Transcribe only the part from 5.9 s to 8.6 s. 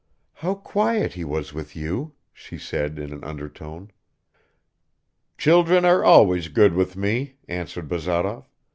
always good with me," answered Bazarov.